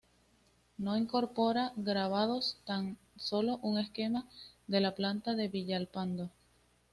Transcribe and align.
No 0.79 0.97
incorpora 0.97 1.73
grabados, 1.75 2.57
tan 2.65 2.97
sólo 3.17 3.57
un 3.57 3.77
esquema 3.77 4.25
de 4.65 4.81
la 4.81 4.95
planta 4.95 5.35
de 5.35 5.47
Villalpando. 5.47 6.31